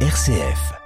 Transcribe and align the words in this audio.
RCF. 0.00 0.85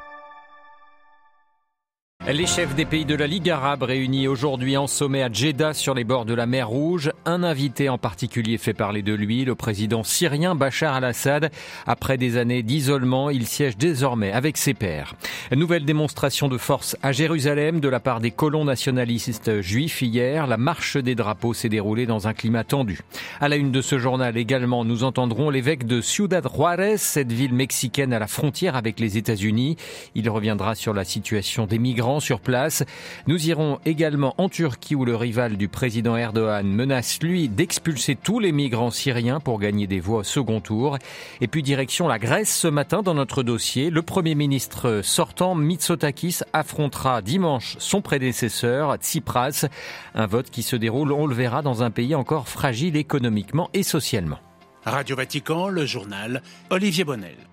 Les 2.33 2.47
chefs 2.47 2.77
des 2.77 2.85
pays 2.85 3.05
de 3.05 3.17
la 3.17 3.27
Ligue 3.27 3.51
arabe 3.51 3.83
réunis 3.83 4.29
aujourd'hui 4.29 4.77
en 4.77 4.87
sommet 4.87 5.23
à 5.23 5.33
Jeddah 5.33 5.75
sur 5.75 5.95
les 5.95 6.05
bords 6.05 6.25
de 6.25 6.33
la 6.33 6.47
mer 6.47 6.69
Rouge. 6.69 7.11
Un 7.25 7.43
invité 7.43 7.89
en 7.89 7.99
particulier 7.99 8.57
fait 8.57 8.73
parler 8.73 9.03
de 9.03 9.13
lui, 9.13 9.45
le 9.45 9.57
président 9.57 10.05
syrien 10.05 10.55
Bachar 10.55 10.95
al-Assad. 10.95 11.51
Après 11.89 12.19
des 12.19 12.37
années 12.37 12.63
d'isolement, 12.63 13.31
il 13.31 13.49
siège 13.49 13.77
désormais 13.77 14.31
avec 14.31 14.59
ses 14.59 14.75
pairs. 14.75 15.17
Nouvelle 15.51 15.85
démonstration 15.85 16.47
de 16.47 16.57
force 16.57 16.97
à 17.03 17.11
Jérusalem 17.11 17.81
de 17.81 17.89
la 17.89 17.99
part 17.99 18.21
des 18.21 18.31
colons 18.31 18.65
nationalistes 18.65 19.61
juifs 19.61 20.01
hier. 20.01 20.47
La 20.47 20.57
marche 20.57 20.97
des 20.97 21.17
drapeaux 21.17 21.53
s'est 21.53 21.69
déroulée 21.69 22.07
dans 22.07 22.29
un 22.29 22.33
climat 22.33 22.63
tendu. 22.63 23.01
À 23.41 23.49
la 23.49 23.57
une 23.57 23.73
de 23.73 23.83
ce 23.83 23.99
journal 23.99 24.37
également, 24.37 24.85
nous 24.85 25.03
entendrons 25.03 25.51
l'évêque 25.51 25.85
de 25.85 26.01
Ciudad 26.01 26.47
Juarez, 26.49 26.97
cette 26.97 27.33
ville 27.33 27.55
mexicaine 27.55 28.13
à 28.13 28.21
la 28.21 28.29
frontière 28.29 28.77
avec 28.77 29.01
les 29.01 29.19
États-Unis. 29.19 29.77
Il 30.15 30.31
reviendra 30.31 30.77
sur 30.77 30.95
la 30.95 31.05
situation 31.05 31.67
des 31.67 31.81
migrants 31.81 32.20
sur 32.21 32.41
place. 32.41 32.85
Nous 33.27 33.49
irons 33.49 33.79
également 33.85 34.35
en 34.39 34.49
Turquie 34.49 34.95
où 34.95 35.05
le 35.05 35.17
rival 35.17 35.57
du 35.57 35.69
président 35.69 36.17
Erdogan 36.17 36.67
menace 36.67 37.21
lui 37.23 37.49
d'expulser 37.49 38.17
tous 38.17 38.39
les 38.39 38.53
migrants 38.53 38.91
syriens 38.91 39.41
pour 39.41 39.59
gagner 39.59 39.87
des 39.87 40.01
voix 40.01 40.21
au 40.21 40.23
second 40.23 40.61
tour. 40.61 40.99
Et 41.41 41.49
puis 41.49 41.63
direction 41.63 42.09
la 42.09 42.19
Grèce 42.19 42.55
ce 42.55 42.69
matin 42.69 43.03
dans 43.03 43.15
notre 43.15 43.43
dossier. 43.43 43.91
Le 43.91 44.03
premier 44.03 44.35
ministre 44.35 45.01
sortant 45.03 45.55
Mitsotakis 45.55 46.41
affrontera 46.53 47.23
dimanche 47.23 47.77
son 47.79 48.03
prédécesseur 48.03 48.97
Tsipras. 48.97 49.67
Un 50.15 50.27
vote 50.27 50.51
qui 50.51 50.63
se 50.63 50.77
déroule, 50.77 51.13
on 51.13 51.27
le 51.27 51.35
verra, 51.35 51.63
dans 51.63 51.83
un 51.83 51.91
pays 51.91 52.15
encore 52.15 52.49
fragile 52.49 52.97
économiquement 52.97 53.71
et 53.75 53.83
socialement. 53.83 54.39
Radio 54.85 55.17
Vatican, 55.17 55.69
le 55.69 55.85
journal 55.85 56.43
Olivier 56.71 57.05
Bonnel. 57.05 57.50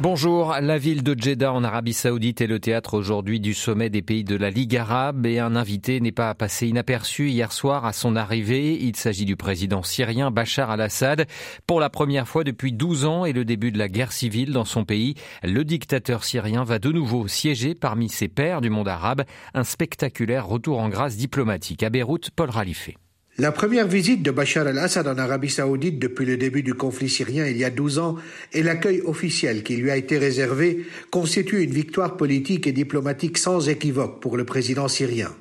Bonjour, 0.00 0.54
la 0.60 0.78
ville 0.78 1.02
de 1.02 1.20
Jeddah 1.20 1.52
en 1.52 1.64
Arabie 1.64 1.92
Saoudite 1.92 2.40
est 2.40 2.46
le 2.46 2.60
théâtre 2.60 2.94
aujourd'hui 2.94 3.40
du 3.40 3.52
sommet 3.52 3.90
des 3.90 4.00
pays 4.00 4.22
de 4.22 4.36
la 4.36 4.48
Ligue 4.48 4.76
arabe 4.76 5.26
et 5.26 5.40
un 5.40 5.56
invité 5.56 5.98
n'est 6.00 6.12
pas 6.12 6.32
passé 6.34 6.68
inaperçu 6.68 7.30
hier 7.30 7.50
soir 7.50 7.84
à 7.84 7.92
son 7.92 8.14
arrivée. 8.14 8.80
Il 8.80 8.94
s'agit 8.94 9.24
du 9.24 9.34
président 9.34 9.82
syrien 9.82 10.30
Bachar 10.30 10.70
al-Assad. 10.70 11.26
Pour 11.66 11.80
la 11.80 11.90
première 11.90 12.28
fois 12.28 12.44
depuis 12.44 12.72
12 12.72 13.06
ans 13.06 13.24
et 13.24 13.32
le 13.32 13.44
début 13.44 13.72
de 13.72 13.78
la 13.78 13.88
guerre 13.88 14.12
civile 14.12 14.52
dans 14.52 14.64
son 14.64 14.84
pays, 14.84 15.14
le 15.42 15.64
dictateur 15.64 16.22
syrien 16.22 16.62
va 16.62 16.78
de 16.78 16.92
nouveau 16.92 17.26
siéger 17.26 17.74
parmi 17.74 18.08
ses 18.08 18.28
pairs 18.28 18.60
du 18.60 18.70
monde 18.70 18.86
arabe. 18.86 19.24
Un 19.52 19.64
spectaculaire 19.64 20.46
retour 20.46 20.78
en 20.78 20.88
grâce 20.88 21.16
diplomatique 21.16 21.82
à 21.82 21.90
Beyrouth, 21.90 22.30
Paul 22.30 22.50
Ralifé. 22.50 22.98
La 23.40 23.52
première 23.52 23.86
visite 23.86 24.24
de 24.24 24.32
Bachar 24.32 24.66
al-Assad 24.66 25.06
en 25.06 25.16
Arabie 25.16 25.48
saoudite 25.48 26.00
depuis 26.00 26.26
le 26.26 26.36
début 26.36 26.64
du 26.64 26.74
conflit 26.74 27.08
syrien 27.08 27.46
il 27.46 27.56
y 27.56 27.64
a 27.64 27.70
12 27.70 28.00
ans 28.00 28.16
et 28.52 28.64
l'accueil 28.64 29.00
officiel 29.02 29.62
qui 29.62 29.76
lui 29.76 29.92
a 29.92 29.96
été 29.96 30.18
réservé 30.18 30.84
constituent 31.12 31.62
une 31.62 31.70
victoire 31.70 32.16
politique 32.16 32.66
et 32.66 32.72
diplomatique 32.72 33.38
sans 33.38 33.68
équivoque 33.68 34.20
pour 34.20 34.36
le 34.36 34.44
président 34.44 34.88
syrien. 34.88 35.32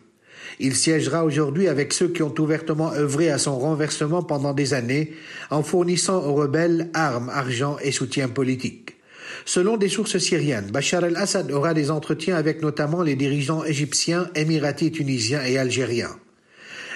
Il 0.60 0.76
siégera 0.76 1.26
aujourd'hui 1.26 1.68
avec 1.68 1.92
ceux 1.92 2.10
qui 2.10 2.22
ont 2.22 2.36
ouvertement 2.38 2.94
œuvré 2.94 3.32
à 3.32 3.40
son 3.40 3.58
renversement 3.58 4.22
pendant 4.22 4.54
des 4.54 4.76
années 4.76 5.14
en 5.50 5.64
fournissant 5.64 6.24
aux 6.24 6.36
rebelles 6.36 6.92
armes, 6.94 7.32
argent 7.34 7.78
et 7.82 7.92
soutien 7.92 8.28
politique. 8.28 8.98
Selon 9.44 9.76
des 9.76 9.90
sources 9.90 10.20
syriennes, 10.20 10.70
Bachar 10.72 11.04
al-Assad 11.04 11.52
aura 11.52 11.74
des 11.74 11.90
entretiens 11.90 12.36
avec 12.36 12.62
notamment 12.62 13.02
les 13.02 13.16
dirigeants 13.16 13.64
égyptiens, 13.64 14.30
émiratis, 14.36 14.92
tunisiens 14.92 15.44
et 15.44 15.58
algériens. 15.58 16.16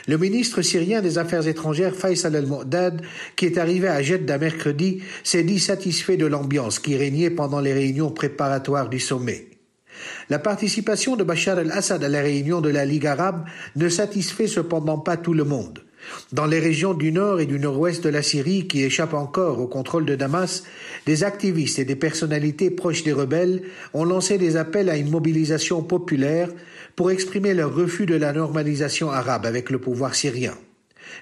Le 0.08 0.18
ministre 0.18 0.62
syrien 0.62 1.02
des 1.02 1.18
Affaires 1.18 1.48
étrangères 1.48 1.96
Faisal 1.96 2.36
el-Mu'dad, 2.36 3.02
qui 3.36 3.46
est 3.46 3.58
arrivé 3.58 3.88
à 3.88 4.02
Jeddah 4.02 4.38
mercredi, 4.38 5.04
s'est 5.24 5.44
dit 5.44 5.60
satisfait 5.60 6.18
de 6.18 6.26
l'ambiance 6.26 6.80
qui 6.80 6.98
régnait 6.98 7.30
pendant 7.30 7.60
les 7.60 7.74
réunions 7.74 8.12
préparatoires 8.12 8.90
du 8.90 9.00
sommet. 9.00 9.48
La 10.30 10.40
participation 10.40 11.16
de 11.16 11.24
Bachar 11.24 11.60
el-Assad 11.60 12.04
à 12.04 12.10
la 12.10 12.22
réunion 12.22 12.61
de 12.61 12.70
la 12.70 12.86
Ligue 12.86 13.06
arabe 13.06 13.45
ne 13.76 13.90
satisfait 13.90 14.48
cependant 14.48 14.98
pas 14.98 15.17
tout 15.17 15.34
le 15.34 15.44
monde. 15.44 15.84
Dans 16.32 16.45
les 16.45 16.60
régions 16.60 16.94
du 16.94 17.12
nord 17.12 17.39
et 17.39 17.45
du 17.45 17.60
nord-ouest 17.60 18.04
de 18.04 18.10
la 18.10 18.22
Syrie 18.22 18.67
qui 18.67 18.84
échappent 18.84 19.14
encore 19.14 19.60
au 19.60 19.67
contrôle 19.67 20.06
de 20.06 20.16
Damas, 20.16 20.64
des 21.06 21.23
activistes 21.23 21.80
et 21.80 21.86
des 21.86 21.95
personnalités 21.95 22.70
proches 22.72 23.04
des 23.04 23.14
rebelles 23.14 23.62
ont 23.94 24.06
lancé 24.06 24.38
des 24.38 24.58
appels 24.58 24.90
à 24.90 24.98
une 24.98 25.10
mobilisation 25.10 25.84
populaire 25.84 26.50
pour 26.95 27.11
exprimer 27.11 27.54
leur 27.54 27.73
refus 27.73 28.06
de 28.06 28.16
la 28.16 28.34
normalisation 28.34 29.11
arabe 29.11 29.45
avec 29.45 29.70
le 29.70 29.80
pouvoir 29.80 30.16
syrien. 30.16 30.58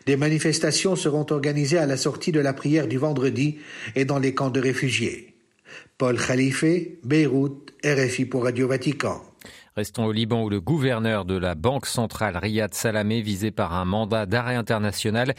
Des 0.06 0.18
manifestations 0.18 0.96
seront 0.96 1.26
organisées 1.30 1.78
à 1.78 1.86
la 1.86 1.98
sortie 1.98 2.32
de 2.32 2.40
la 2.40 2.54
prière 2.54 2.88
du 2.88 2.98
vendredi 2.98 3.58
et 3.96 4.06
dans 4.06 4.20
les 4.20 4.34
camps 4.34 4.50
de 4.50 4.60
réfugiés. 4.60 5.34
Paul 5.98 6.18
Khalife, 6.18 6.64
Beyrouth, 7.04 7.74
RFI 7.84 8.26
pour 8.26 8.44
Radio 8.44 8.68
Vatican. 8.68 9.29
Restons 9.80 10.08
au 10.08 10.12
Liban 10.12 10.44
où 10.44 10.50
le 10.50 10.60
gouverneur 10.60 11.24
de 11.24 11.38
la 11.38 11.56
Banque 11.56 11.86
centrale 11.86 12.36
Riyad 12.36 12.74
Salamé, 12.74 13.22
visé 13.22 13.50
par 13.50 13.74
un 13.74 13.86
mandat 13.86 14.26
d'arrêt 14.26 14.58
international, 14.58 15.36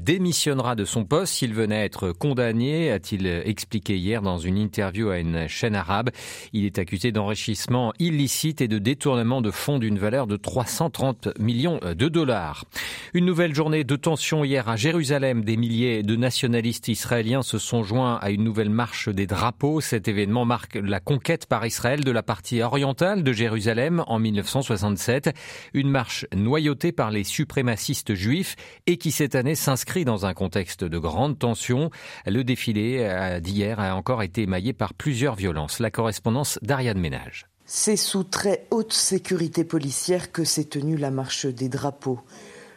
démissionnera 0.00 0.74
de 0.74 0.84
son 0.84 1.04
poste 1.04 1.34
s'il 1.34 1.54
venait 1.54 1.76
à 1.76 1.84
être 1.84 2.10
condamné, 2.10 2.90
a-t-il 2.90 3.24
expliqué 3.28 3.96
hier 3.96 4.20
dans 4.20 4.38
une 4.38 4.58
interview 4.58 5.10
à 5.10 5.18
une 5.18 5.46
chaîne 5.46 5.76
arabe. 5.76 6.10
Il 6.52 6.64
est 6.64 6.80
accusé 6.80 7.12
d'enrichissement 7.12 7.92
illicite 8.00 8.60
et 8.60 8.66
de 8.66 8.78
détournement 8.78 9.40
de 9.40 9.52
fonds 9.52 9.78
d'une 9.78 10.00
valeur 10.00 10.26
de 10.26 10.36
330 10.36 11.28
millions 11.38 11.78
de 11.84 12.08
dollars. 12.08 12.64
Une 13.12 13.26
nouvelle 13.26 13.54
journée 13.54 13.84
de 13.84 13.94
tension 13.94 14.42
hier 14.42 14.68
à 14.68 14.74
Jérusalem. 14.74 15.44
Des 15.44 15.56
milliers 15.56 16.02
de 16.02 16.16
nationalistes 16.16 16.88
israéliens 16.88 17.42
se 17.42 17.58
sont 17.58 17.84
joints 17.84 18.16
à 18.16 18.30
une 18.30 18.42
nouvelle 18.42 18.70
marche 18.70 19.08
des 19.08 19.28
drapeaux. 19.28 19.80
Cet 19.80 20.08
événement 20.08 20.44
marque 20.44 20.74
la 20.74 20.98
conquête 20.98 21.46
par 21.46 21.64
Israël 21.64 22.02
de 22.02 22.10
la 22.10 22.24
partie 22.24 22.60
orientale 22.60 23.22
de 23.22 23.32
Jérusalem 23.32 23.83
en 24.06 24.18
1967, 24.18 25.30
une 25.74 25.90
marche 25.90 26.26
noyautée 26.34 26.92
par 26.92 27.10
les 27.10 27.24
suprémacistes 27.24 28.14
juifs 28.14 28.56
et 28.86 28.96
qui 28.96 29.10
cette 29.10 29.34
année 29.34 29.54
s'inscrit 29.54 30.04
dans 30.04 30.26
un 30.26 30.34
contexte 30.34 30.84
de 30.84 30.98
grande 30.98 31.38
tension. 31.38 31.90
Le 32.26 32.44
défilé 32.44 32.98
euh, 33.00 33.40
d'hier 33.40 33.80
a 33.80 33.94
encore 33.94 34.22
été 34.22 34.42
émaillé 34.42 34.72
par 34.72 34.94
plusieurs 34.94 35.34
violences. 35.34 35.80
La 35.80 35.90
correspondance 35.90 36.58
d'Ariane 36.62 37.00
Ménage. 37.00 37.46
C'est 37.66 37.96
sous 37.96 38.24
très 38.24 38.66
haute 38.70 38.92
sécurité 38.92 39.64
policière 39.64 40.32
que 40.32 40.44
s'est 40.44 40.64
tenue 40.64 40.96
la 40.96 41.10
marche 41.10 41.46
des 41.46 41.68
drapeaux. 41.68 42.20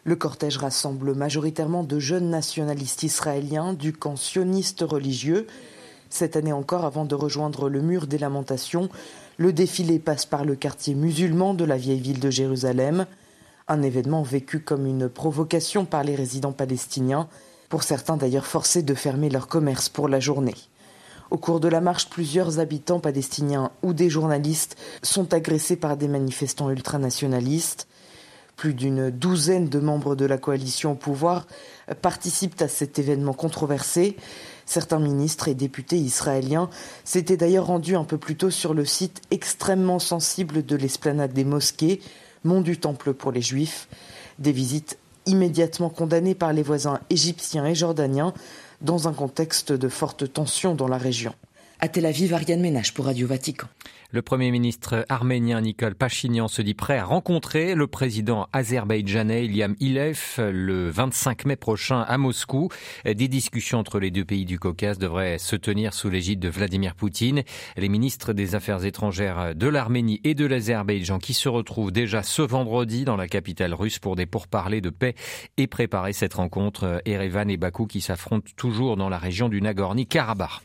Le 0.06 0.16
cortège 0.16 0.58
rassemble 0.58 1.14
majoritairement 1.14 1.84
de 1.84 2.00
jeunes 2.00 2.30
nationalistes 2.30 3.04
israéliens 3.04 3.74
du 3.74 3.92
camp 3.92 4.16
sioniste 4.16 4.80
religieux. 4.82 5.48
Cette 6.10 6.38
année 6.38 6.54
encore, 6.54 6.86
avant 6.86 7.04
de 7.04 7.16
rejoindre 7.16 7.68
le 7.68 7.82
mur 7.82 8.08
des 8.08 8.18
lamentations, 8.18 8.90
le 9.38 9.54
défilé 9.54 10.00
passe 10.00 10.26
par 10.26 10.46
le 10.46 10.56
quartier 10.56 10.96
musulman 10.96 11.54
de 11.54 11.64
la 11.64 11.78
vieille 11.78 12.00
ville 12.00 12.20
de 12.20 12.32
Jérusalem, 12.32 13.06
un 13.68 13.82
événement 13.84 14.24
vécu 14.24 14.60
comme 14.60 14.86
une 14.86 15.10
provocation 15.10 15.86
par 15.86 16.04
les 16.04 16.16
résidents 16.16 16.54
palestiniens, 16.54 17.28
pour 17.70 17.84
certains 17.84 18.18
d'ailleurs 18.18 18.46
forcés 18.46 18.82
de 18.82 18.94
fermer 18.94 19.30
leur 19.30 19.48
commerce 19.48 19.90
pour 19.90 20.08
la 20.08 20.20
journée. 20.20 20.56
Au 21.30 21.38
cours 21.38 21.60
de 21.60 21.68
la 21.68 21.82
marche, 21.82 22.10
plusieurs 22.10 22.60
habitants 22.60 23.02
palestiniens 23.02 23.72
ou 23.84 23.94
des 23.94 24.10
journalistes 24.10 24.78
sont 25.04 25.34
agressés 25.34 25.76
par 25.76 25.98
des 25.98 26.08
manifestants 26.08 26.70
ultranationalistes. 26.72 27.88
Plus 28.56 28.74
d'une 28.74 29.12
douzaine 29.12 29.68
de 29.68 29.80
membres 29.80 30.16
de 30.16 30.26
la 30.26 30.38
coalition 30.38 30.94
au 30.94 30.96
pouvoir 30.96 31.46
participent 32.02 32.62
à 32.62 32.70
cet 32.70 32.98
événement 32.98 33.34
controversé. 33.34 34.16
Certains 34.68 35.00
ministres 35.00 35.48
et 35.48 35.56
députés 35.56 35.98
israéliens 35.98 36.70
s'étaient 37.06 37.38
d'ailleurs 37.38 37.68
rendus 37.68 37.96
un 37.96 38.04
peu 38.04 38.18
plus 38.18 38.36
tôt 38.36 38.52
sur 38.52 38.74
le 38.74 38.84
site 38.84 39.22
extrêmement 39.32 39.98
sensible 39.98 40.64
de 40.66 40.76
l'esplanade 40.76 41.32
des 41.32 41.46
mosquées, 41.46 42.02
mont 42.44 42.60
du 42.60 42.78
Temple 42.78 43.14
pour 43.14 43.32
les 43.32 43.42
Juifs. 43.42 43.88
Des 44.40 44.52
visites 44.52 45.00
immédiatement 45.26 45.90
condamnées 45.90 46.36
par 46.36 46.52
les 46.52 46.64
voisins 46.64 47.00
égyptiens 47.10 47.66
et 47.66 47.76
jordaniens 47.76 48.34
dans 48.82 49.08
un 49.08 49.14
contexte 49.14 49.72
de 49.72 49.88
forte 49.88 50.32
tension 50.32 50.76
dans 50.76 50.88
la 50.88 50.98
région. 50.98 51.34
À 51.80 51.90
Tel 51.90 52.08
Aviv, 52.08 52.34
Ariane 52.34 52.60
Ménage 52.60 52.92
pour 52.96 53.06
Radio 53.06 53.28
Vatican. 53.28 53.68
Le 54.12 54.22
Premier 54.22 54.52
ministre 54.52 55.06
arménien 55.10 55.60
Nicole 55.60 55.94
Pachinian 55.94 56.48
se 56.48 56.62
dit 56.62 56.74
prêt 56.74 56.98
à 56.98 57.04
rencontrer 57.04 57.76
le 57.76 57.88
président 57.88 58.48
azerbaïdjanais 58.54 59.46
Iliam 59.46 59.76
Ilef 59.82 60.40
le 60.42 60.90
25 60.90 61.46
mai 61.46 61.56
prochain 61.58 62.00
à 62.02 62.18
Moscou. 62.18 62.70
Des 63.04 63.28
discussions 63.28 63.80
entre 63.80 64.00
les 64.00 64.10
deux 64.10 64.24
pays 64.24 64.46
du 64.46 64.60
Caucase 64.60 64.98
devraient 64.98 65.38
se 65.38 65.58
tenir 65.58 65.94
sous 65.94 66.10
l'égide 66.10 66.40
de 66.40 66.48
Vladimir 66.48 66.96
Poutine. 66.96 67.44
Les 67.76 67.90
ministres 67.90 68.32
des 68.32 68.56
Affaires 68.56 68.86
étrangères 68.86 69.54
de 69.54 69.68
l'Arménie 69.68 70.22
et 70.24 70.36
de 70.36 70.46
l'Azerbaïdjan 70.46 71.20
qui 71.20 71.34
se 71.34 71.50
retrouvent 71.50 71.92
déjà 71.92 72.24
ce 72.24 72.42
vendredi 72.42 73.04
dans 73.04 73.18
la 73.18 73.28
capitale 73.28 73.74
russe 73.74 74.00
pour 74.00 74.16
des 74.16 74.26
pourparlers 74.26 74.82
de 74.82 74.90
paix 74.90 75.16
et 75.58 75.68
préparer 75.68 76.14
cette 76.14 76.36
rencontre 76.36 77.02
Erevan 77.04 77.50
et 77.50 77.58
Bakou 77.58 77.86
qui 77.86 78.00
s'affrontent 78.00 78.52
toujours 78.56 78.96
dans 78.96 79.10
la 79.10 79.18
région 79.18 79.50
du 79.50 79.62
Nagorno-Karabakh. 79.62 80.62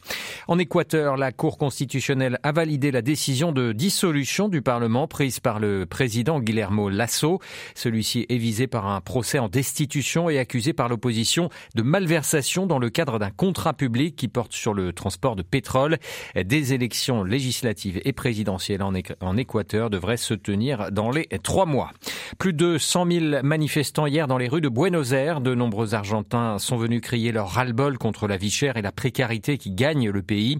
En 0.46 0.60
Équateur, 0.60 1.01
la 1.02 1.32
Cour 1.32 1.58
constitutionnelle 1.58 2.38
a 2.42 2.52
validé 2.52 2.90
la 2.90 3.02
décision 3.02 3.52
de 3.52 3.72
dissolution 3.72 4.48
du 4.48 4.62
Parlement 4.62 5.08
prise 5.08 5.40
par 5.40 5.58
le 5.58 5.86
président 5.86 6.40
Guillermo 6.40 6.88
Lasso. 6.88 7.40
Celui-ci 7.74 8.26
est 8.28 8.36
visé 8.36 8.66
par 8.66 8.86
un 8.86 9.00
procès 9.00 9.38
en 9.38 9.48
destitution 9.48 10.30
et 10.30 10.38
accusé 10.38 10.72
par 10.72 10.88
l'opposition 10.88 11.50
de 11.74 11.82
malversation 11.82 12.66
dans 12.66 12.78
le 12.78 12.90
cadre 12.90 13.18
d'un 13.18 13.30
contrat 13.30 13.72
public 13.72 14.16
qui 14.16 14.28
porte 14.28 14.52
sur 14.52 14.74
le 14.74 14.92
transport 14.92 15.36
de 15.36 15.42
pétrole. 15.42 15.98
Des 16.34 16.72
élections 16.72 17.24
législatives 17.24 18.00
et 18.04 18.12
présidentielles 18.12 18.82
en 18.82 19.36
Équateur 19.36 19.90
devraient 19.90 20.16
se 20.16 20.34
tenir 20.34 20.92
dans 20.92 21.10
les 21.10 21.26
trois 21.42 21.66
mois. 21.66 21.90
Plus 22.38 22.52
de 22.52 22.78
100 22.78 23.10
000 23.10 23.42
manifestants 23.42 24.06
hier 24.06 24.26
dans 24.26 24.38
les 24.38 24.48
rues 24.48 24.60
de 24.60 24.68
Buenos 24.68 25.12
Aires. 25.12 25.40
De 25.40 25.54
nombreux 25.54 25.94
Argentins 25.94 26.58
sont 26.58 26.76
venus 26.76 27.00
crier 27.00 27.32
leur 27.32 27.50
ras-le-bol 27.50 27.98
contre 27.98 28.28
la 28.28 28.36
vie 28.36 28.50
chère 28.50 28.76
et 28.76 28.82
la 28.82 28.92
précarité 28.92 29.58
qui 29.58 29.70
gagne 29.70 30.10
le 30.10 30.22
pays. 30.22 30.58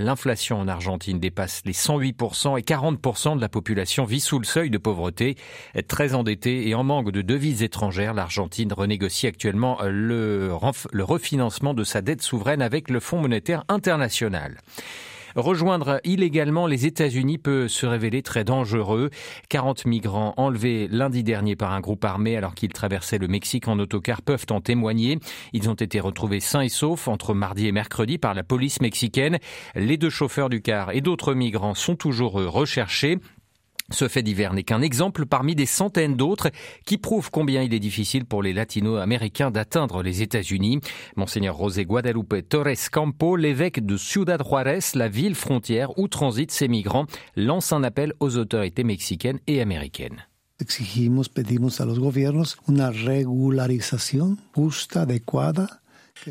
L'inflation 0.00 0.58
en 0.58 0.66
Argentine 0.66 1.20
dépasse 1.20 1.62
les 1.64 1.72
108% 1.72 2.58
et 2.58 2.62
40% 2.62 3.36
de 3.36 3.40
la 3.40 3.48
population 3.48 4.04
vit 4.04 4.20
sous 4.20 4.40
le 4.40 4.44
seuil 4.44 4.68
de 4.68 4.78
pauvreté. 4.78 5.36
Très 5.86 6.14
endettée 6.14 6.68
et 6.68 6.74
en 6.74 6.82
manque 6.82 7.12
de 7.12 7.22
devises 7.22 7.62
étrangères, 7.62 8.12
l'Argentine 8.12 8.72
renégocie 8.72 9.28
actuellement 9.28 9.78
le, 9.84 10.50
le 10.92 11.04
refinancement 11.04 11.74
de 11.74 11.84
sa 11.84 12.02
dette 12.02 12.22
souveraine 12.22 12.60
avec 12.60 12.90
le 12.90 12.98
Fonds 12.98 13.20
monétaire 13.20 13.64
international. 13.68 14.60
Rejoindre 15.36 16.00
illégalement 16.04 16.68
les 16.68 16.86
États-Unis 16.86 17.38
peut 17.38 17.66
se 17.66 17.86
révéler 17.86 18.22
très 18.22 18.44
dangereux. 18.44 19.10
40 19.48 19.84
migrants 19.84 20.32
enlevés 20.36 20.86
lundi 20.88 21.24
dernier 21.24 21.56
par 21.56 21.72
un 21.72 21.80
groupe 21.80 22.04
armé 22.04 22.36
alors 22.36 22.54
qu'ils 22.54 22.72
traversaient 22.72 23.18
le 23.18 23.26
Mexique 23.26 23.66
en 23.66 23.78
autocar 23.80 24.22
peuvent 24.22 24.46
en 24.50 24.60
témoigner. 24.60 25.18
Ils 25.52 25.68
ont 25.68 25.74
été 25.74 25.98
retrouvés 25.98 26.38
sains 26.38 26.60
et 26.60 26.68
saufs 26.68 27.08
entre 27.08 27.34
mardi 27.34 27.66
et 27.66 27.72
mercredi 27.72 28.16
par 28.16 28.34
la 28.34 28.44
police 28.44 28.80
mexicaine. 28.80 29.38
Les 29.74 29.96
deux 29.96 30.10
chauffeurs 30.10 30.48
du 30.48 30.62
car 30.62 30.92
et 30.92 31.00
d'autres 31.00 31.34
migrants 31.34 31.74
sont 31.74 31.96
toujours 31.96 32.34
recherchés. 32.34 33.18
Ce 33.94 34.08
fait 34.08 34.24
divers 34.24 34.52
n'est 34.54 34.64
qu'un 34.64 34.82
exemple 34.82 35.24
parmi 35.24 35.54
des 35.54 35.66
centaines 35.66 36.16
d'autres 36.16 36.50
qui 36.84 36.98
prouvent 36.98 37.30
combien 37.30 37.62
il 37.62 37.72
est 37.72 37.78
difficile 37.78 38.24
pour 38.24 38.42
les 38.42 38.52
latino-américains 38.52 39.52
d'atteindre 39.52 40.02
les 40.02 40.20
États-Unis. 40.20 40.80
Monseigneur 41.14 41.56
José 41.56 41.84
Guadalupe 41.84 42.48
Torres 42.48 42.90
Campo, 42.90 43.36
l'évêque 43.36 43.86
de 43.86 43.96
Ciudad 43.96 44.42
Juárez, 44.44 44.80
la 44.96 45.08
ville 45.08 45.36
frontière 45.36 45.96
où 45.96 46.08
transitent 46.08 46.50
ces 46.50 46.66
migrants, 46.66 47.06
lance 47.36 47.72
un 47.72 47.84
appel 47.84 48.14
aux 48.18 48.36
autorités 48.36 48.82
mexicaines 48.82 49.38
et 49.46 49.60
américaines. 49.60 50.26
Exigimos, 50.58 51.28
pedimos 51.28 51.80
a 51.80 51.84
los 51.84 52.00
gobiernos 52.00 52.56
una 52.66 52.90
regularización 52.90 54.40
justa, 54.56 55.02
adecuada 55.02 55.83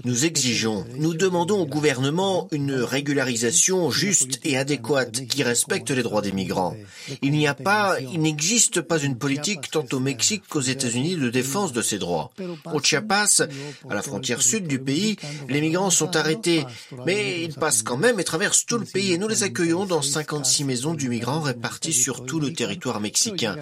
nous 0.05 0.25
exigeons, 0.25 0.85
nous 0.97 1.13
demandons 1.13 1.61
au 1.61 1.65
gouvernement 1.65 2.47
une 2.51 2.73
régularisation 2.73 3.91
juste 3.91 4.39
et 4.43 4.57
adéquate 4.57 5.25
qui 5.27 5.43
respecte 5.43 5.91
les 5.91 6.03
droits 6.03 6.21
des 6.21 6.31
migrants. 6.31 6.75
Il 7.21 7.31
n'y 7.31 7.47
a 7.47 7.53
pas, 7.53 7.97
il 7.99 8.21
n'existe 8.21 8.81
pas 8.81 8.99
une 8.99 9.17
politique 9.17 9.69
tant 9.69 9.85
au 9.91 9.99
Mexique 9.99 10.43
qu'aux 10.49 10.61
États-Unis 10.61 11.15
de 11.15 11.29
défense 11.29 11.73
de 11.73 11.81
ces 11.81 11.99
droits. 11.99 12.31
Au 12.73 12.81
Chiapas, 12.81 13.43
à 13.89 13.93
la 13.93 14.01
frontière 14.01 14.41
sud 14.41 14.67
du 14.67 14.79
pays, 14.79 15.17
les 15.47 15.61
migrants 15.61 15.91
sont 15.91 16.15
arrêtés, 16.15 16.65
mais 17.05 17.43
ils 17.43 17.53
passent 17.53 17.83
quand 17.83 17.97
même 17.97 18.19
et 18.19 18.23
traversent 18.23 18.65
tout 18.65 18.79
le 18.79 18.85
pays 18.85 19.13
et 19.13 19.17
nous 19.17 19.27
les 19.27 19.43
accueillons 19.43 19.85
dans 19.85 20.01
56 20.01 20.63
maisons 20.63 20.93
du 20.95 21.07
migrant 21.07 21.41
réparties 21.41 21.93
sur 21.93 22.25
tout 22.25 22.39
le 22.39 22.51
territoire 22.51 22.99
mexicain. 22.99 23.57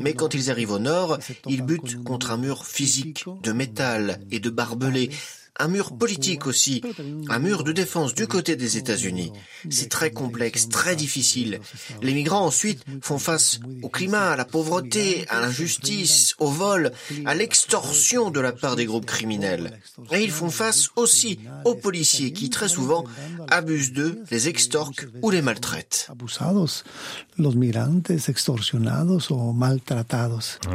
Mais 0.00 0.14
quand 0.14 0.34
ils 0.34 0.50
arrivent 0.50 0.72
au 0.72 0.78
nord, 0.78 1.18
ils 1.46 1.62
butent 1.62 2.02
contre 2.04 2.30
un 2.30 2.38
mur 2.38 2.64
physique 2.64 3.24
de 3.42 3.52
métal 3.52 4.20
et 4.30 4.40
de 4.40 4.50
barbelés 4.50 5.10
un 5.58 5.68
mur 5.68 5.96
politique 5.96 6.46
aussi, 6.46 6.82
un 7.28 7.38
mur 7.38 7.64
de 7.64 7.72
défense 7.72 8.14
du 8.14 8.26
côté 8.26 8.56
des 8.56 8.76
États-Unis. 8.76 9.32
C'est 9.70 9.88
très 9.88 10.10
complexe, 10.10 10.68
très 10.68 10.96
difficile. 10.96 11.60
Les 12.02 12.12
migrants 12.12 12.44
ensuite 12.44 12.84
font 13.02 13.18
face 13.18 13.60
au 13.82 13.88
climat, 13.88 14.32
à 14.32 14.36
la 14.36 14.44
pauvreté, 14.44 15.24
à 15.28 15.40
l'injustice, 15.40 16.34
au 16.38 16.48
vol, 16.48 16.92
à 17.24 17.34
l'extorsion 17.34 18.30
de 18.30 18.40
la 18.40 18.52
part 18.52 18.76
des 18.76 18.86
groupes 18.86 19.06
criminels. 19.06 19.80
Et 20.10 20.22
ils 20.22 20.30
font 20.30 20.50
face 20.50 20.88
aussi 20.96 21.38
aux 21.64 21.74
policiers 21.74 22.32
qui 22.32 22.50
très 22.50 22.68
souvent 22.68 23.04
abusent 23.50 23.92
d'eux, 23.92 24.22
les 24.30 24.48
extorquent 24.48 25.06
ou 25.22 25.30
les 25.30 25.42
maltraitent. 25.42 26.10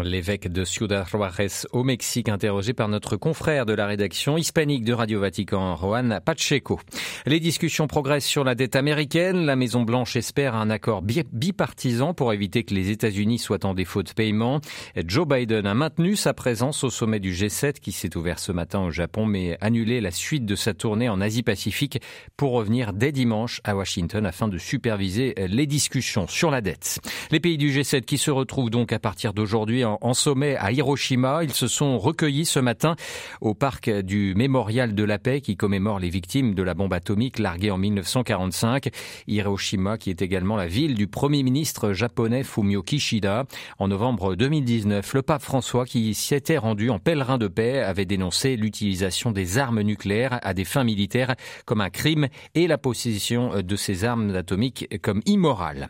L'évêque 0.03 0.51
de 0.51 0.63
Ciudad 0.63 1.05
Juárez 1.07 1.67
au 1.71 1.83
Mexique 1.83 2.29
interrogé 2.29 2.73
par 2.73 2.87
notre 2.87 3.17
confrère 3.17 3.65
de 3.65 3.73
la 3.73 3.87
rédaction 3.87 4.37
hispanique 4.37 4.68
de 4.77 4.93
Radio 4.93 5.19
Vatican, 5.19 5.75
Juan 5.75 6.21
Pacheco. 6.23 6.79
Les 7.25 7.39
discussions 7.39 7.87
progressent 7.87 8.27
sur 8.27 8.43
la 8.43 8.53
dette 8.53 8.75
américaine. 8.75 9.45
La 9.45 9.55
Maison-Blanche 9.55 10.15
espère 10.15 10.53
un 10.53 10.69
accord 10.69 11.01
bipartisan 11.01 12.13
pour 12.13 12.33
éviter 12.33 12.63
que 12.63 12.75
les 12.75 12.91
États-Unis 12.91 13.39
soient 13.39 13.65
en 13.65 13.73
défaut 13.73 14.03
de 14.03 14.11
paiement. 14.11 14.61
Joe 15.07 15.27
Biden 15.27 15.65
a 15.65 15.73
maintenu 15.73 16.15
sa 16.15 16.35
présence 16.35 16.83
au 16.83 16.91
sommet 16.91 17.19
du 17.19 17.33
G7 17.33 17.79
qui 17.79 17.91
s'est 17.91 18.15
ouvert 18.15 18.37
ce 18.37 18.51
matin 18.51 18.81
au 18.81 18.91
Japon, 18.91 19.25
mais 19.25 19.57
annulé 19.59 20.01
la 20.01 20.11
suite 20.11 20.45
de 20.45 20.55
sa 20.55 20.75
tournée 20.75 21.09
en 21.09 21.19
Asie-Pacifique 21.19 21.99
pour 22.37 22.51
revenir 22.51 22.93
dès 22.93 23.11
dimanche 23.11 23.61
à 23.63 23.75
Washington 23.75 24.27
afin 24.27 24.47
de 24.47 24.59
superviser 24.59 25.33
les 25.47 25.65
discussions 25.65 26.27
sur 26.27 26.51
la 26.51 26.61
dette. 26.61 26.99
Les 27.31 27.39
pays 27.39 27.57
du 27.57 27.71
G7 27.71 28.01
qui 28.01 28.19
se 28.19 28.29
retrouvent 28.29 28.69
donc 28.69 28.93
à 28.93 28.99
partir 28.99 29.33
d'aujourd'hui 29.33 29.83
en, 29.83 30.13
sommet 30.13 30.57
à 30.57 30.71
Hiroshima, 30.71 31.43
ils 31.43 31.53
se 31.53 31.67
sont 31.67 31.97
recueillis 31.97 32.45
ce 32.45 32.59
matin 32.59 32.95
au 33.41 33.55
parc 33.55 33.89
du 33.89 34.35
Mémorial 34.35 34.58
mémorial 34.59 34.93
de 34.93 35.05
la 35.05 35.19
paix 35.19 35.39
qui 35.39 35.55
commémore 35.55 35.99
les 35.99 36.09
victimes 36.09 36.53
de 36.53 36.63
la 36.63 36.73
bombe 36.73 36.91
atomique 36.91 37.39
larguée 37.39 37.71
en 37.71 37.77
1945. 37.77 38.89
Hiroshima 39.25 39.97
qui 39.97 40.09
est 40.09 40.21
également 40.21 40.57
la 40.57 40.67
ville 40.67 40.95
du 40.95 41.07
premier 41.07 41.43
ministre 41.43 41.93
japonais 41.93 42.43
Fumio 42.43 42.83
Kishida. 42.83 43.45
En 43.77 43.87
novembre 43.87 44.35
2019, 44.35 45.13
le 45.13 45.21
pape 45.21 45.43
François 45.43 45.85
qui 45.85 46.13
s'y 46.13 46.35
était 46.35 46.57
rendu 46.57 46.89
en 46.89 46.99
pèlerin 46.99 47.37
de 47.37 47.47
paix 47.47 47.79
avait 47.79 48.03
dénoncé 48.03 48.57
l'utilisation 48.57 49.31
des 49.31 49.57
armes 49.57 49.79
nucléaires 49.79 50.41
à 50.41 50.53
des 50.53 50.65
fins 50.65 50.83
militaires 50.83 51.35
comme 51.65 51.79
un 51.79 51.89
crime 51.89 52.27
et 52.53 52.67
la 52.67 52.77
possession 52.77 53.61
de 53.61 53.75
ces 53.77 54.03
armes 54.03 54.35
atomiques 54.35 54.89
comme 55.01 55.21
immorale. 55.25 55.87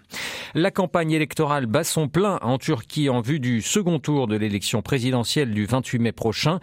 La 0.54 0.70
campagne 0.70 1.12
électorale 1.12 1.66
bat 1.66 1.84
son 1.84 2.08
plein 2.08 2.38
en 2.44 2.60
Turquie 2.60 3.10
en 3.10 3.22
vue 3.22 3.40
du 3.40 3.64
second 3.64 3.98
tour 3.98 4.28
de 4.28 4.36
l'élection 4.36 4.84
présidentielle 4.84 5.56
du 5.56 5.66
28 5.66 6.00
mai 6.00 6.12
prochain. 6.12 6.60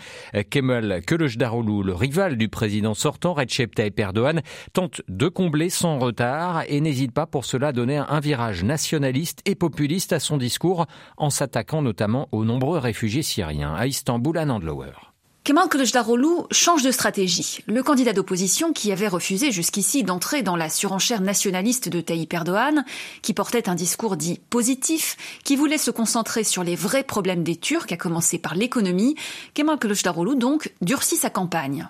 Kemal 0.51 1.03
Kılıçdaroğlu, 1.05 1.83
le 1.83 1.96
rival 1.97 2.37
du 2.37 2.49
président 2.49 2.95
sortant, 2.95 3.35
Recep 3.35 3.75
Tayyip 3.75 3.99
Erdogan, 3.99 4.43
tente 4.73 5.03
de 5.09 5.29
combler 5.29 5.71
son 5.71 5.99
retard 5.99 6.63
et 6.69 6.81
n'hésite 6.81 7.13
pas 7.13 7.27
pour 7.27 7.45
cela 7.45 7.69
à 7.69 7.73
donner 7.73 7.97
un 7.97 8.21
virage 8.21 8.63
nationaliste 8.63 9.43
et 9.45 9.55
populiste 9.55 10.13
à 10.13 10.21
son 10.21 10.37
discours 10.37 10.87
en 11.17 11.31
s'attaquant 11.31 11.83
notamment 11.83 12.29
aux 12.33 12.45
nombreux 12.45 12.79
réfugiés 12.79 13.23
syriens. 13.23 13.75
À 13.75 13.87
Istanbul, 13.87 14.39
à 14.39 14.45
Nandlower. 14.45 15.16
Kemal 15.47 15.69
Kılıçdaroğlu 15.69 16.49
change 16.51 16.83
de 16.83 16.91
stratégie. 16.91 17.63
Le 17.69 17.81
candidat 17.85 18.13
d'opposition 18.13 18.73
qui 18.73 18.91
avait 18.91 19.07
refusé 19.07 19.53
jusqu'ici 19.53 20.03
d'entrer 20.03 20.43
dans 20.43 20.57
la 20.57 20.69
surenchère 20.69 21.21
nationaliste 21.21 21.89
de 21.89 22.01
Tayyip 22.01 22.35
Erdogan, 22.35 22.85
qui 23.23 23.33
portait 23.33 23.69
un 23.69 23.77
discours 23.77 24.17
dit 24.17 24.41
positif, 24.51 25.17
qui 25.45 25.55
voulait 25.55 25.79
se 25.79 25.93
concentrer 25.93 26.43
sur 26.43 26.65
les 26.65 26.75
vrais 26.75 27.05
problèmes 27.05 27.45
des 27.45 27.55
Turcs, 27.55 27.93
à 27.93 27.97
commencer 27.97 28.39
par 28.39 28.57
l'économie, 28.57 29.15
Kemal 29.55 29.79
Kılıçdaroğlu 29.79 30.35
donc 30.35 30.73
durcit 30.81 31.15
sa 31.15 31.31
campagne. 31.31 31.89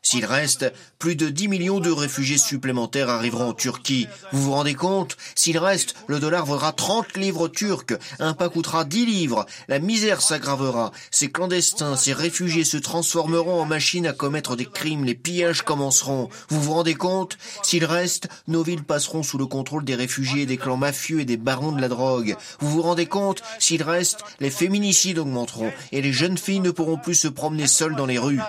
S'il 0.00 0.24
reste, 0.24 0.72
plus 0.98 1.16
de 1.16 1.28
10 1.28 1.48
millions 1.48 1.78
de 1.78 1.90
réfugiés 1.90 2.38
supplémentaires 2.38 3.10
arriveront 3.10 3.50
en 3.50 3.52
Turquie. 3.52 4.06
Vous 4.32 4.42
vous 4.44 4.52
rendez 4.52 4.74
compte? 4.74 5.18
S'il 5.34 5.58
reste, 5.58 5.96
le 6.06 6.18
dollar 6.18 6.46
vaudra 6.46 6.72
30 6.72 7.18
livres 7.18 7.48
turcs, 7.48 7.92
un 8.20 8.32
pas 8.32 8.48
coûtera 8.48 8.86
10 8.86 9.04
livres, 9.04 9.44
la 9.68 9.80
misère 9.80 10.22
s'aggravera, 10.22 10.92
ces 11.10 11.30
clandestins, 11.30 11.94
ces 11.96 12.14
réfugiés 12.14 12.64
se 12.64 12.78
transformeront 12.78 13.60
en 13.60 13.66
machines 13.66 14.06
à 14.06 14.14
commettre 14.14 14.56
des 14.56 14.64
crimes, 14.64 15.04
les 15.04 15.14
pillages 15.14 15.60
commenceront. 15.60 16.30
Vous 16.48 16.62
vous 16.62 16.72
rendez 16.72 16.94
compte? 16.94 17.36
S'il 17.62 17.84
reste, 17.84 18.28
nos 18.48 18.62
villes 18.62 18.84
passeront 18.84 19.22
sous 19.22 19.36
le 19.36 19.46
contrôle 19.46 19.84
des 19.84 19.94
réfugiés, 19.94 20.46
des 20.46 20.56
clans 20.56 20.78
mafieux 20.78 21.20
et 21.20 21.26
des 21.26 21.36
barons 21.36 21.72
de 21.72 21.82
la 21.82 21.88
drogue. 21.88 22.36
Vous 22.60 22.70
vous 22.70 22.82
rendez 22.82 23.06
compte? 23.06 23.42
S'il 23.58 23.82
reste, 23.82 24.20
les 24.40 24.50
féminicides 24.50 25.18
augmenteront 25.18 25.70
et 25.92 26.00
les 26.00 26.14
jeunes 26.14 26.38
filles 26.38 26.60
ne 26.60 26.70
pourront 26.70 26.96
plus 26.96 27.09
se 27.14 27.28
promener 27.28 27.66
seuls 27.66 27.96
dans 27.96 28.06
les 28.06 28.18
rues. 28.18 28.40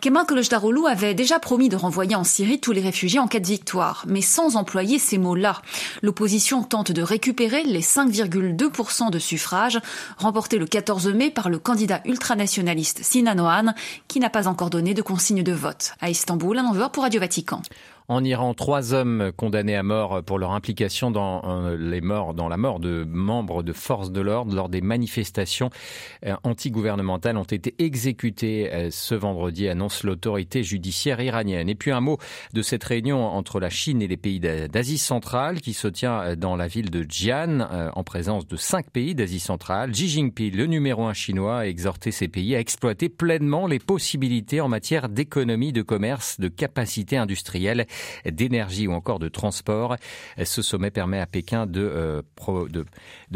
Kemal 0.00 0.26
Kılıçdaroğlu 0.26 0.86
avait 0.86 1.14
déjà 1.14 1.38
promis 1.38 1.68
de 1.68 1.76
renvoyer 1.76 2.14
en 2.14 2.24
Syrie 2.24 2.60
tous 2.60 2.72
les 2.72 2.80
réfugiés 2.80 3.18
en 3.18 3.26
cas 3.26 3.40
de 3.40 3.46
victoire, 3.46 4.04
mais 4.06 4.22
sans 4.22 4.56
employer 4.56 4.98
ces 4.98 5.18
mots-là. 5.18 5.60
L'opposition 6.00 6.62
tente 6.62 6.92
de 6.92 7.02
récupérer 7.02 7.64
les 7.64 7.82
5,2% 7.82 9.10
de 9.10 9.18
suffrages 9.18 9.80
remportés 10.16 10.58
le 10.58 10.66
14 10.66 11.08
mai 11.08 11.30
par 11.30 11.50
le 11.50 11.58
candidat 11.58 12.00
ultranationaliste 12.04 13.02
Sinan 13.02 13.38
Oğan, 13.38 13.74
qui 14.06 14.20
n'a 14.20 14.30
pas 14.30 14.46
encore 14.46 14.70
donné 14.70 14.94
de 14.94 15.02
consigne 15.02 15.42
de 15.42 15.52
vote. 15.52 15.92
À 16.00 16.08
Istanbul, 16.08 16.58
un 16.58 16.66
envoi 16.66 16.90
pour 16.90 17.02
Radio 17.02 17.20
Vatican. 17.20 17.62
En 18.10 18.24
Iran, 18.24 18.54
trois 18.54 18.92
hommes 18.92 19.30
condamnés 19.36 19.76
à 19.76 19.84
mort 19.84 20.24
pour 20.24 20.40
leur 20.40 20.50
implication 20.50 21.12
dans 21.12 21.42
euh, 21.44 21.76
les 21.76 22.00
morts, 22.00 22.34
dans 22.34 22.48
la 22.48 22.56
mort 22.56 22.80
de 22.80 23.04
membres 23.08 23.62
de 23.62 23.72
forces 23.72 24.10
de 24.10 24.20
l'ordre 24.20 24.52
lors 24.52 24.68
des 24.68 24.80
manifestations 24.80 25.70
euh, 26.26 26.34
antigouvernementales 26.42 27.36
ont 27.36 27.44
été 27.44 27.72
exécutés 27.78 28.68
euh, 28.72 28.88
ce 28.90 29.14
vendredi, 29.14 29.68
annonce 29.68 30.02
l'autorité 30.02 30.64
judiciaire 30.64 31.20
iranienne. 31.20 31.68
Et 31.68 31.76
puis 31.76 31.92
un 31.92 32.00
mot 32.00 32.18
de 32.52 32.62
cette 32.62 32.82
réunion 32.82 33.24
entre 33.24 33.60
la 33.60 33.70
Chine 33.70 34.02
et 34.02 34.08
les 34.08 34.16
pays 34.16 34.40
d'Asie 34.40 34.98
centrale 34.98 35.60
qui 35.60 35.72
se 35.72 35.86
tient 35.86 36.34
dans 36.34 36.56
la 36.56 36.66
ville 36.66 36.90
de 36.90 37.06
Jian 37.08 37.60
en 37.94 38.02
présence 38.02 38.44
de 38.44 38.56
cinq 38.56 38.90
pays 38.90 39.14
d'Asie 39.14 39.38
centrale. 39.38 39.92
Xi 39.92 40.08
Jinping, 40.08 40.56
le 40.56 40.66
numéro 40.66 41.04
un 41.04 41.12
chinois, 41.12 41.60
a 41.60 41.66
exhorté 41.66 42.10
ces 42.10 42.26
pays 42.26 42.56
à 42.56 42.58
exploiter 42.58 43.08
pleinement 43.08 43.68
les 43.68 43.78
possibilités 43.78 44.60
en 44.60 44.66
matière 44.66 45.08
d'économie, 45.08 45.72
de 45.72 45.82
commerce, 45.82 46.40
de 46.40 46.48
capacité 46.48 47.16
industrielle 47.16 47.86
d'énergie 48.24 48.86
ou 48.86 48.92
encore 48.92 49.18
de 49.18 49.28
transport. 49.28 49.96
Ce 50.42 50.62
sommet 50.62 50.90
permet 50.90 51.20
à 51.20 51.26
Pékin 51.26 51.66
de, 51.66 51.80
euh, 51.80 52.22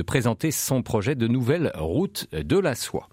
présenter 0.06 0.50
son 0.50 0.82
projet 0.82 1.14
de 1.14 1.26
nouvelle 1.26 1.72
route 1.74 2.28
de 2.32 2.58
la 2.58 2.74
soie. 2.74 3.08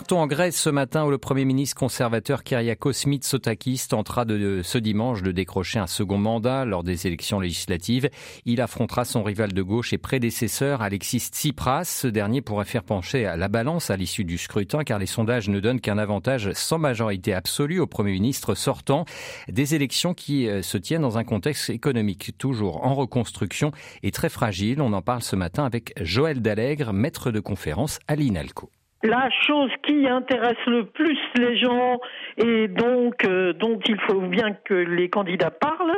Partons 0.00 0.20
en 0.20 0.26
Grèce 0.26 0.58
ce 0.58 0.70
matin 0.70 1.04
où 1.04 1.10
le 1.10 1.18
Premier 1.18 1.44
ministre 1.44 1.76
conservateur 1.76 2.42
Kyriakos 2.42 3.04
Mitsotakis 3.06 3.82
tentera 3.86 4.24
ce 4.26 4.78
dimanche 4.78 5.22
de 5.22 5.30
décrocher 5.30 5.78
un 5.78 5.86
second 5.86 6.16
mandat 6.16 6.64
lors 6.64 6.82
des 6.82 7.06
élections 7.06 7.38
législatives. 7.38 8.08
Il 8.46 8.62
affrontera 8.62 9.04
son 9.04 9.22
rival 9.22 9.52
de 9.52 9.60
gauche 9.60 9.92
et 9.92 9.98
prédécesseur 9.98 10.80
Alexis 10.80 11.18
Tsipras. 11.18 11.84
Ce 11.84 12.06
dernier 12.06 12.40
pourrait 12.40 12.64
faire 12.64 12.82
pencher 12.82 13.30
la 13.36 13.48
balance 13.48 13.90
à 13.90 13.98
l'issue 13.98 14.24
du 14.24 14.38
scrutin 14.38 14.84
car 14.84 14.98
les 14.98 15.04
sondages 15.04 15.50
ne 15.50 15.60
donnent 15.60 15.82
qu'un 15.82 15.98
avantage 15.98 16.50
sans 16.54 16.78
majorité 16.78 17.34
absolue 17.34 17.78
au 17.78 17.86
Premier 17.86 18.12
ministre 18.12 18.54
sortant. 18.54 19.04
Des 19.48 19.74
élections 19.74 20.14
qui 20.14 20.48
euh, 20.48 20.62
se 20.62 20.78
tiennent 20.78 21.02
dans 21.02 21.18
un 21.18 21.24
contexte 21.24 21.68
économique 21.68 22.38
toujours 22.38 22.86
en 22.86 22.94
reconstruction 22.94 23.70
et 24.02 24.12
très 24.12 24.30
fragile. 24.30 24.80
On 24.80 24.94
en 24.94 25.02
parle 25.02 25.20
ce 25.20 25.36
matin 25.36 25.66
avec 25.66 25.92
Joël 26.00 26.40
Dallègre, 26.40 26.94
maître 26.94 27.30
de 27.30 27.40
conférence 27.40 27.98
à 28.08 28.16
l'INALCO 28.16 28.70
la 29.02 29.30
chose 29.46 29.70
qui 29.82 30.06
intéresse 30.06 30.64
le 30.66 30.84
plus 30.84 31.18
les 31.36 31.56
gens 31.56 32.00
et 32.36 32.68
donc 32.68 33.24
euh, 33.24 33.52
dont 33.54 33.78
il 33.86 33.98
faut 34.00 34.20
bien 34.20 34.52
que 34.64 34.74
les 34.74 35.08
candidats 35.08 35.50
parlent, 35.50 35.96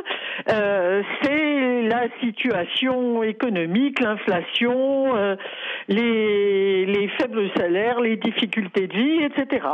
euh, 0.51 1.03
c'est 1.23 1.83
la 1.83 2.07
situation 2.21 3.23
économique, 3.23 4.01
l'inflation, 4.01 5.17
euh, 5.17 5.37
les, 5.89 6.87
les, 6.87 7.09
faibles 7.21 7.51
salaires, 7.57 8.01
les 8.01 8.17
difficultés 8.17 8.87
de 8.87 8.95
vie, 8.95 9.23
etc. 9.25 9.67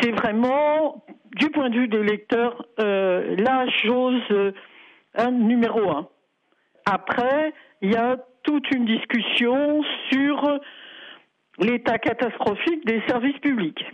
C'est 0.00 0.12
vraiment, 0.12 1.04
du 1.36 1.48
point 1.50 1.70
de 1.70 1.76
vue 1.76 1.88
des 1.88 2.02
lecteurs, 2.02 2.64
la 2.78 3.66
chose 3.84 4.52
numéro 5.30 5.90
un. 5.90 6.08
Après, 6.86 7.52
il 7.82 7.92
y 7.92 7.96
a 7.96 8.16
toute 8.42 8.70
une 8.70 8.86
discussion 8.86 9.82
sur 10.10 10.60
l'état 11.58 11.98
catastrophique 11.98 12.86
des 12.86 13.02
services 13.08 13.38
publics. 13.38 13.84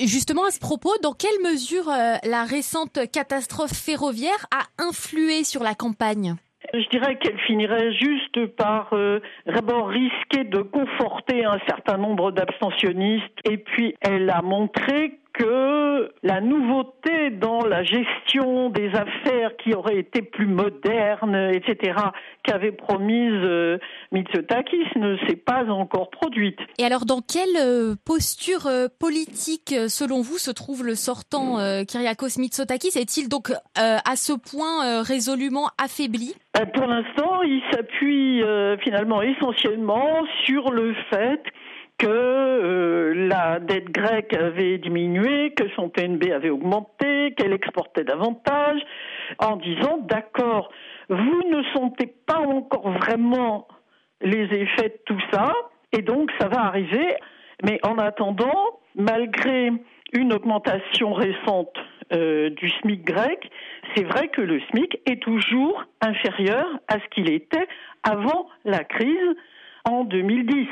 Justement, 0.00 0.44
à 0.44 0.50
ce 0.50 0.60
propos, 0.60 0.92
dans 1.02 1.12
quelle 1.12 1.40
mesure 1.42 1.88
euh, 1.88 2.14
la 2.24 2.44
récente 2.44 3.10
catastrophe 3.10 3.72
ferroviaire 3.72 4.46
a 4.52 4.62
influé 4.82 5.42
sur 5.42 5.62
la 5.64 5.74
campagne? 5.74 6.36
Je 6.74 6.88
dirais 6.90 7.18
qu'elle 7.18 7.38
finirait 7.40 7.92
juste 7.94 8.46
par 8.56 8.90
euh, 8.92 9.20
d'abord 9.46 9.88
risquer 9.88 10.44
de 10.44 10.60
conforter 10.60 11.44
un 11.44 11.58
certain 11.66 11.96
nombre 11.96 12.30
d'abstentionnistes 12.30 13.38
et 13.44 13.56
puis 13.56 13.94
elle 14.00 14.28
a 14.30 14.42
montré 14.42 15.18
que 15.38 16.12
la 16.22 16.40
nouveauté 16.40 17.30
dans 17.30 17.64
la 17.64 17.84
gestion 17.84 18.70
des 18.70 18.88
affaires 18.88 19.56
qui 19.56 19.74
aurait 19.74 19.98
été 19.98 20.22
plus 20.22 20.46
moderne, 20.46 21.34
etc., 21.52 21.94
qu'avait 22.42 22.72
promise 22.72 23.40
euh, 23.44 23.78
Mitsotakis 24.12 24.86
ne 24.96 25.16
s'est 25.26 25.36
pas 25.36 25.64
encore 25.66 26.10
produite. 26.10 26.58
Et 26.78 26.84
alors, 26.84 27.04
dans 27.04 27.20
quelle 27.20 27.56
euh, 27.60 27.94
posture 28.04 28.66
euh, 28.66 28.88
politique, 28.98 29.74
selon 29.88 30.22
vous, 30.22 30.38
se 30.38 30.50
trouve 30.50 30.84
le 30.84 30.94
sortant 30.94 31.58
Kyriakos 31.86 32.38
Mitsotakis? 32.38 32.98
Est-il 32.98 33.28
donc 33.28 33.52
à 33.76 34.16
ce 34.16 34.32
point 34.32 35.02
résolument 35.02 35.68
affaibli? 35.82 36.34
Pour 36.74 36.86
l'instant, 36.86 37.42
il 37.42 37.62
s'appuie 37.70 38.42
finalement 38.82 39.22
essentiellement 39.22 40.24
sur 40.44 40.70
le 40.72 40.94
fait 41.10 41.42
que 41.98 42.06
euh, 42.06 43.28
la 43.28 43.58
dette 43.58 43.90
grecque 43.90 44.32
avait 44.34 44.78
diminué, 44.78 45.52
que 45.52 45.68
son 45.74 45.88
PNB 45.88 46.30
avait 46.32 46.50
augmenté, 46.50 47.34
qu'elle 47.36 47.52
exportait 47.52 48.04
davantage, 48.04 48.80
en 49.38 49.56
disant 49.56 49.98
d'accord, 50.08 50.70
vous 51.08 51.42
ne 51.50 51.62
sentez 51.74 52.06
pas 52.26 52.38
encore 52.38 52.90
vraiment 52.92 53.66
les 54.20 54.44
effets 54.44 54.88
de 54.88 54.98
tout 55.06 55.20
ça, 55.32 55.52
et 55.92 56.02
donc 56.02 56.30
ça 56.38 56.48
va 56.48 56.60
arriver, 56.60 57.16
mais 57.64 57.80
en 57.82 57.98
attendant, 57.98 58.80
malgré 58.94 59.72
une 60.12 60.32
augmentation 60.32 61.12
récente 61.12 61.76
euh, 62.12 62.50
du 62.50 62.70
SMIC 62.80 63.04
grec, 63.04 63.50
c'est 63.94 64.04
vrai 64.04 64.28
que 64.28 64.40
le 64.40 64.60
SMIC 64.70 65.00
est 65.06 65.20
toujours 65.20 65.84
inférieur 66.00 66.66
à 66.88 66.94
ce 66.94 67.08
qu'il 67.10 67.30
était 67.30 67.66
avant 68.02 68.48
la 68.64 68.84
crise 68.84 69.36
en 69.84 70.04
2010 70.04 70.66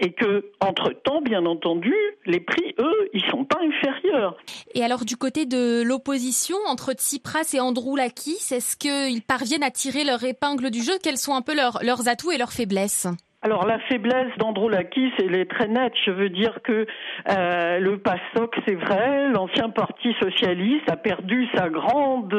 et 0.00 0.12
que 0.12 0.50
entre 0.60 0.90
temps, 0.90 1.20
bien 1.20 1.44
entendu, 1.46 1.94
les 2.26 2.40
prix, 2.40 2.74
eux, 2.78 3.08
ils 3.12 3.24
sont 3.30 3.44
pas 3.44 3.58
inférieurs. 3.60 4.36
Et 4.74 4.84
alors 4.84 5.04
du 5.04 5.16
côté 5.16 5.46
de 5.46 5.82
l'opposition 5.82 6.56
entre 6.66 6.92
Tsipras 6.92 7.52
et 7.54 7.60
Androulakis, 7.60 8.52
est-ce 8.52 8.76
qu'ils 8.76 9.22
parviennent 9.22 9.62
à 9.62 9.70
tirer 9.70 10.04
leur 10.04 10.22
épingle 10.24 10.70
du 10.70 10.82
jeu? 10.82 10.94
Quels 11.02 11.18
sont 11.18 11.34
un 11.34 11.42
peu 11.42 11.54
leurs, 11.54 11.78
leurs 11.82 12.08
atouts 12.08 12.30
et 12.30 12.38
leurs 12.38 12.52
faiblesses? 12.52 13.06
Alors 13.40 13.66
la 13.66 13.78
faiblesse 13.78 14.36
d'Androulakis, 14.38 15.12
elle 15.20 15.36
est 15.36 15.48
très 15.48 15.68
nette. 15.68 15.92
Je 16.04 16.10
veux 16.10 16.28
dire 16.28 16.58
que 16.64 16.86
euh, 17.30 17.78
le 17.78 17.96
PASOK, 17.98 18.56
c'est 18.66 18.74
vrai, 18.74 19.28
l'ancien 19.28 19.70
parti 19.70 20.12
socialiste 20.20 20.90
a 20.90 20.96
perdu 20.96 21.46
sa 21.54 21.68
grande 21.68 22.34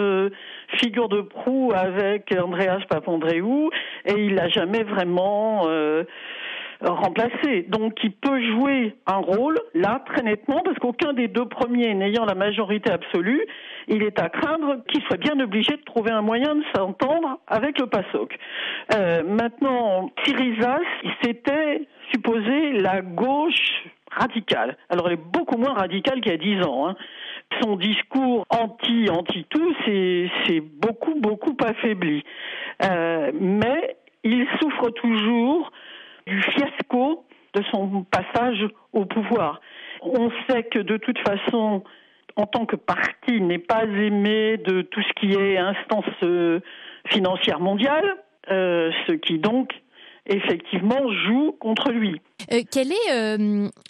figure 0.78 1.08
de 1.08 1.22
proue 1.22 1.72
avec 1.74 2.36
Andreas 2.38 2.82
Papandreou 2.90 3.70
et 4.06 4.26
il 4.26 4.36
n'a 4.36 4.50
jamais 4.50 4.84
vraiment 4.84 5.68
euh, 5.70 6.04
remplacer. 6.82 7.64
Donc 7.68 7.94
il 8.04 8.12
peut 8.12 8.42
jouer 8.52 8.96
un 9.06 9.18
rôle 9.18 9.60
là 9.74 10.02
très 10.06 10.22
nettement 10.24 10.62
parce 10.64 10.78
qu'aucun 10.80 11.14
des 11.14 11.28
deux 11.28 11.46
premiers 11.46 11.94
n'ayant 11.94 12.26
la 12.26 12.36
majorité 12.36 12.92
absolue, 12.92 13.46
il 13.88 14.04
est 14.04 14.20
à 14.20 14.30
craindre 14.30 14.78
qu'il 14.88 15.02
soit 15.04 15.18
bien 15.18 15.40
obligé 15.40 15.76
de 15.76 15.84
trouver 15.84 16.12
un 16.12 16.22
moyen 16.22 16.56
de 16.56 16.64
s'entendre 16.76 17.40
avec 17.48 17.80
le 17.80 17.88
PASOK. 17.88 18.38
Euh, 18.94 19.24
maintenant, 19.24 20.12
Syriza, 20.24 20.80
c'était 21.22 21.88
supposé 22.12 22.74
la 22.74 23.02
gauche 23.02 23.84
radicale. 24.12 24.78
Alors 24.90 25.08
elle 25.08 25.14
est 25.14 25.32
beaucoup 25.34 25.58
moins 25.58 25.74
radicale 25.74 26.22
qu'il 26.22 26.32
y 26.32 26.36
a 26.36 26.38
dix 26.38 26.64
ans. 26.64 26.88
Hein. 26.88 26.96
Son 27.62 27.76
discours 27.76 28.46
anti 28.50 29.10
anti 29.10 29.46
tout, 29.50 29.76
c'est 29.86 30.62
beaucoup 30.62 31.16
beaucoup 31.20 31.56
affaibli. 31.64 32.24
Euh, 32.84 33.32
mais 33.40 33.98
il 34.24 34.48
souffre 34.60 34.90
toujours 34.92 35.72
du 36.30 36.42
fiasco 36.42 37.26
de 37.56 37.64
son 37.72 38.04
passage 38.04 38.66
au 38.94 39.06
pouvoir. 39.06 39.60
On 40.02 40.30
sait 40.48 40.64
que 40.64 40.80
de 40.80 40.98
toute 40.98 41.18
façon, 41.20 41.84
en 42.36 42.46
tant 42.46 42.66
que 42.66 42.76
parti, 42.76 43.42
n'est 43.42 43.60
pas 43.60 43.84
aimé 43.84 44.58
de 44.58 44.82
tout 44.82 45.02
ce 45.02 45.14
qui 45.20 45.34
est 45.34 45.58
instance 45.58 46.06
euh, 46.24 46.60
financière 47.08 47.60
mondiale, 47.60 48.16
euh, 48.52 48.92
ce 49.08 49.14
qui 49.14 49.40
donc 49.40 49.72
effectivement 50.26 51.12
joue 51.26 51.54
contre 51.60 51.92
lui. 51.92 52.22
Euh, 52.52 52.62
quel 52.72 52.92
est 52.92 53.38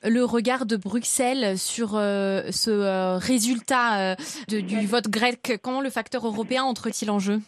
le 0.03 0.23
regard 0.23 0.65
de 0.65 0.77
Bruxelles 0.77 1.57
sur 1.57 1.89
ce 1.89 3.17
résultat 3.17 4.15
du 4.47 4.85
vote 4.85 5.09
grec? 5.09 5.59
Comment 5.61 5.81
le 5.81 5.89
facteur 5.89 6.25
européen 6.25 6.63
entre-t-il 6.63 7.11
en 7.11 7.19
jeu? 7.19 7.39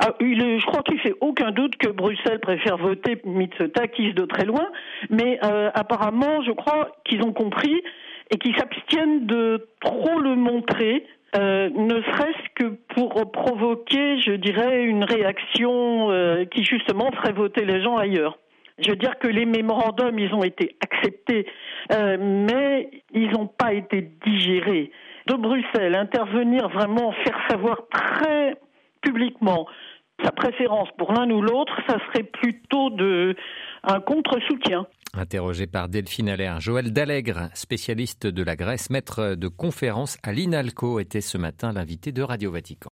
Ah, 0.00 0.14
je 0.20 0.64
crois 0.66 0.82
qu'il 0.82 1.00
fait 1.00 1.14
aucun 1.20 1.50
doute 1.50 1.76
que 1.76 1.88
Bruxelles 1.88 2.38
préfère 2.38 2.76
voter 2.76 3.20
Mitsotakis 3.24 4.14
de 4.14 4.26
très 4.26 4.44
loin, 4.44 4.66
mais 5.10 5.40
euh, 5.44 5.70
apparemment, 5.74 6.40
je 6.42 6.52
crois 6.52 6.92
qu'ils 7.04 7.22
ont 7.26 7.32
compris 7.32 7.82
et 8.30 8.38
qu'ils 8.38 8.56
s'abstiennent 8.56 9.26
de 9.26 9.66
trop 9.80 10.20
le 10.20 10.36
montrer, 10.36 11.04
euh, 11.36 11.68
ne 11.70 12.00
serait-ce 12.00 12.48
que 12.54 12.76
pour 12.94 13.32
provoquer, 13.32 14.20
je 14.20 14.32
dirais, 14.32 14.84
une 14.84 15.02
réaction 15.02 16.12
euh, 16.12 16.44
qui 16.44 16.62
justement 16.62 17.10
ferait 17.10 17.32
voter 17.32 17.64
les 17.64 17.82
gens 17.82 17.96
ailleurs. 17.96 18.38
Je 18.78 18.90
veux 18.90 18.96
dire 18.96 19.18
que 19.18 19.26
les 19.26 19.46
mémorandums, 19.46 20.16
ils 20.16 20.32
ont 20.32 20.44
été 20.44 20.76
acceptés, 20.80 21.46
mais 21.90 22.88
ils 23.12 23.30
n'ont 23.32 23.48
pas 23.48 23.72
été 23.72 24.08
digérés. 24.24 24.92
De 25.26 25.34
Bruxelles, 25.34 25.96
intervenir 25.96 26.68
vraiment, 26.68 27.10
faire 27.24 27.36
savoir 27.50 27.88
très 27.90 28.54
publiquement 29.02 29.66
sa 30.24 30.32
préférence 30.32 30.88
pour 30.98 31.12
l'un 31.12 31.30
ou 31.30 31.42
l'autre, 31.42 31.72
ça 31.88 31.96
serait 32.08 32.24
plutôt 32.24 32.90
de 32.90 33.36
un 33.84 34.00
contre-soutien. 34.00 34.86
Interrogé 35.14 35.66
par 35.66 35.88
Delphine 35.88 36.28
Allaire, 36.28 36.60
Joël 36.60 36.92
Dallègre, 36.92 37.48
spécialiste 37.54 38.26
de 38.26 38.42
la 38.42 38.56
Grèce, 38.56 38.90
maître 38.90 39.34
de 39.36 39.48
conférence 39.48 40.18
à 40.22 40.32
l'INALCO, 40.32 41.00
était 41.00 41.22
ce 41.22 41.38
matin 41.38 41.72
l'invité 41.72 42.12
de 42.12 42.22
Radio 42.22 42.50
Vatican. 42.50 42.86